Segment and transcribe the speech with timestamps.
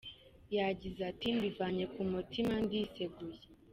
[0.55, 3.39] Yagize ati “Mbivanye ku mutima, ndiseguye.